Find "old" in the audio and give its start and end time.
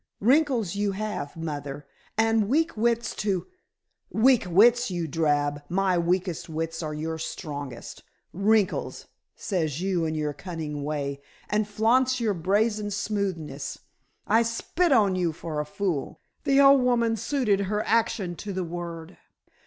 16.59-16.81